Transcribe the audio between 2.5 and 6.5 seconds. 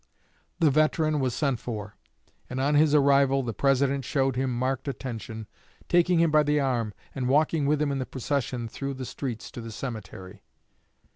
on his arrival the President showed him marked attention, taking him by